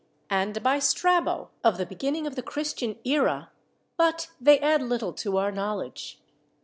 and 0.31 0.63
by 0.63 0.79
Strabo 0.79 1.51
of 1.63 1.77
the 1.77 1.85
beginning 1.85 2.25
of 2.25 2.35
the 2.35 2.41
Christian 2.41 2.97
era, 3.05 3.51
but 3.97 4.31
they 4.41 4.57
add 4.57 4.81
little 4.81 5.13
to 5.13 5.37
our 5.37 5.51
knowledge. 5.51 6.19